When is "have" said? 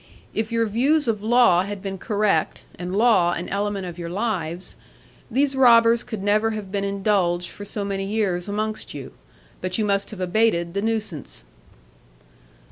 6.57-6.71, 10.09-10.19